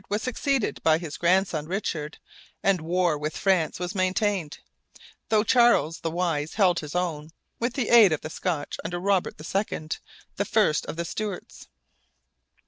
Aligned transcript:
was 0.09 0.23
succeeded 0.23 0.81
by 0.81 0.97
his 0.97 1.15
grandson, 1.15 1.67
Richard, 1.67 2.17
and 2.63 2.81
war 2.81 3.19
with 3.19 3.37
France 3.37 3.79
was 3.79 3.93
maintained, 3.93 4.57
though 5.29 5.43
Charles 5.43 5.99
the 5.99 6.09
Wise 6.09 6.55
held 6.55 6.79
his 6.79 6.95
own, 6.95 7.29
with 7.59 7.75
the 7.75 7.89
aid 7.89 8.11
of 8.11 8.21
the 8.21 8.29
Scotch 8.31 8.79
under 8.83 8.99
Robert 8.99 9.35
II., 9.39 9.89
the 10.37 10.45
first 10.45 10.87
of 10.87 10.95
the 10.95 11.05
Stuarts. 11.05 11.67